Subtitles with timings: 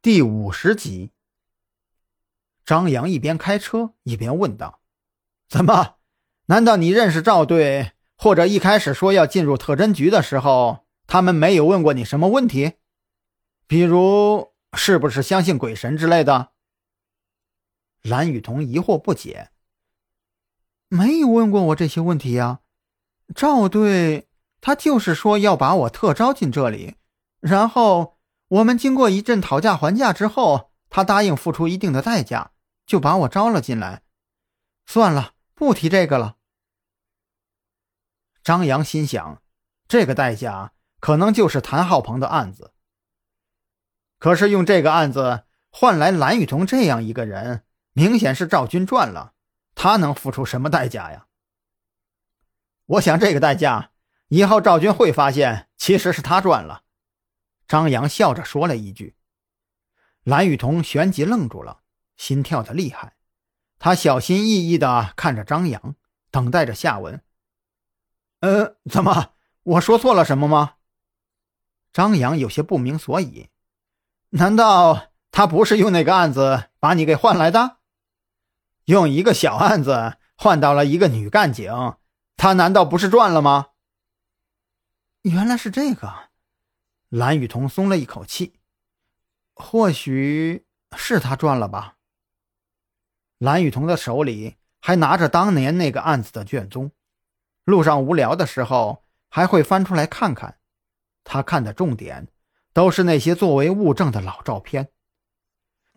[0.00, 1.10] 第五十集。
[2.64, 4.80] 张扬一边开车一边问道
[5.50, 5.96] ：“怎么？
[6.46, 7.94] 难道你认识赵队？
[8.14, 12.74] 或者一开始说要进入特侦局的时候，他们没有问过你什么问题？
[13.66, 16.52] 比如是不是相信鬼神之类的？”
[18.02, 19.50] 蓝雨桐疑惑不解
[20.86, 22.60] ：“没有问过我这些问题呀。
[23.34, 24.28] 赵队
[24.60, 26.94] 他就是说要把我特招进这里，
[27.40, 28.14] 然后……”
[28.48, 32.52] 我们经过一阵讨价还价之后，他答应付出一定的代价，
[32.86, 34.02] 就把我招了进来。
[34.86, 36.36] 算了，不提这个了。
[38.42, 39.42] 张扬心想，
[39.86, 42.72] 这个代价可能就是谭浩鹏的案子。
[44.18, 49.34] 可是用这个案子换来蓝雨桐这样一个人，明显是赵军赚了。
[49.74, 51.26] 他能付出什么代价呀？
[52.86, 53.90] 我想这个代价，
[54.28, 56.84] 以后赵军会发现，其实是他赚了。
[57.68, 59.14] 张扬笑着说了一句
[60.24, 61.82] ：“蓝雨桐旋即愣住了，
[62.16, 63.14] 心跳的厉害。
[63.78, 65.94] 他小心翼翼地看着张扬，
[66.30, 67.22] 等待着下文。
[68.40, 69.34] 呃，怎么？
[69.62, 70.76] 我说错了什么吗？”
[71.92, 73.50] 张扬有些不明所以。
[74.30, 77.78] 难道他不是用那个案子把你给换来的？
[78.86, 81.70] 用一个小案子换到了一个女干警，
[82.36, 83.68] 他难道不是赚了吗？
[85.22, 86.27] 原来是这个。
[87.08, 88.60] 蓝雨桐松了一口气，
[89.54, 91.96] 或许是他赚了吧。
[93.38, 96.92] 蓝雨桐的手里还拿着当年那个案子的卷宗，
[97.64, 100.58] 路上无聊的时候还会翻出来看看。
[101.24, 102.28] 他看的重点
[102.72, 104.92] 都是那些作为物证的老照片。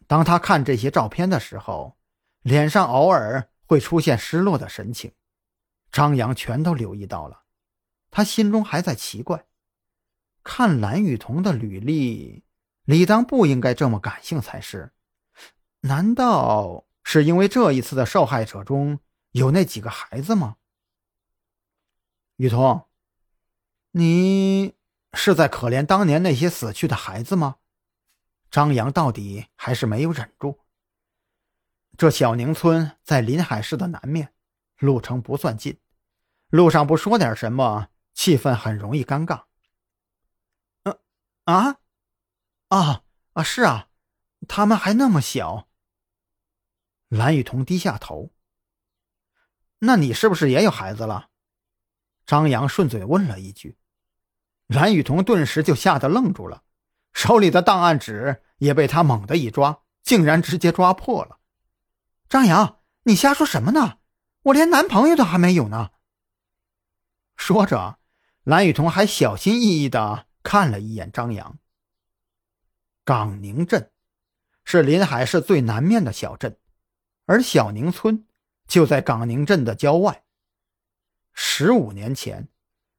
[0.08, 1.98] 当他看这些照片的时候，
[2.42, 5.12] 脸上偶尔会出现失落的神情。
[5.92, 7.44] 张扬全都留意到了，
[8.10, 9.46] 他心中还在奇怪。
[10.44, 12.44] 看蓝雨桐的履历，
[12.86, 14.92] 理当不应该这么感性才是。
[15.82, 19.00] 难道是因为这一次的受害者中
[19.32, 20.58] 有那几个孩子吗？
[22.38, 22.88] 雨桐，
[23.92, 24.76] 你
[25.14, 27.58] 是在可怜当年那些死去的孩子吗？
[28.50, 30.60] 张扬到底还是没有忍住。
[31.98, 34.34] 这小宁村在临海市的南面，
[34.80, 35.80] 路程不算近，
[36.50, 39.44] 路上不说点什么，气氛很容易尴尬。
[41.46, 41.78] 啊，
[42.68, 43.04] 啊
[43.34, 43.44] 啊！
[43.44, 43.88] 是啊，
[44.48, 45.68] 他们还那么小。
[47.08, 48.32] 蓝雨桐低下头。
[49.80, 51.30] 那你是不是也有孩子了？
[52.26, 53.78] 张扬顺嘴问了一句。
[54.68, 56.64] 蓝雨桐顿时就吓得愣住了，
[57.14, 61.40] 手里的档案纸也被他猛地一抓，竟然直接抓破了。
[62.30, 63.98] 张扬，你瞎说什么呢？
[64.44, 65.92] 我连男朋友都还没有呢。
[67.36, 68.00] 说着，
[68.44, 70.28] 蓝雨桐还小心翼翼的。
[70.44, 71.58] 看了一眼张扬。
[73.04, 73.92] 港宁镇
[74.64, 76.58] 是临海市最南面的小镇，
[77.26, 78.26] 而小宁村
[78.68, 80.24] 就在港宁镇的郊外。
[81.34, 82.48] 十五年前，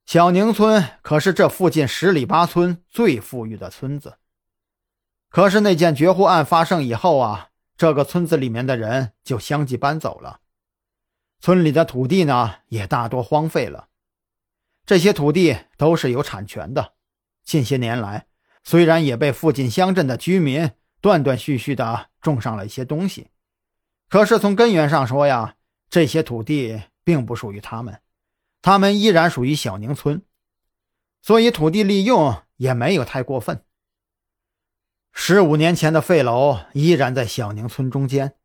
[0.05, 4.19] 小宁村可是这附近十里八村最富裕的村子。
[5.29, 10.41] 可是那件绝户案发生以后啊，这个村子里面的人就相继搬走了，
[11.41, 13.89] 村里的土地呢也大多荒废了。
[14.85, 16.95] 这些土地都是有产权的。
[17.45, 18.27] 近些年来，
[18.65, 20.71] 虽然也被附近乡镇的居民
[21.01, 23.29] 断断续续的种上了一些东西，
[24.09, 25.57] 可是从根源上说呀，
[25.91, 28.01] 这些土地并不属于他们，
[28.63, 30.23] 他们依然属于小宁村，
[31.21, 33.65] 所以土地利用也没有太过分。
[35.13, 38.37] 十五年前的废楼依然在小宁村中间，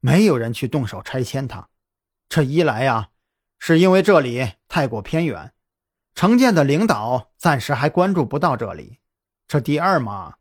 [0.00, 1.70] 没有人去动手拆迁它。
[2.28, 3.08] 这一来呀，
[3.58, 5.53] 是因为这里太过偏远。
[6.14, 9.00] 城建的领导暂时还关注不到这里，
[9.48, 10.36] 这第二嘛，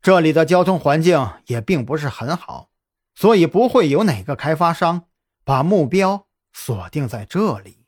[0.00, 2.70] 这里的交通环境也并不是很好，
[3.14, 5.04] 所以不会有哪个开发商
[5.44, 7.81] 把目标锁定在这里。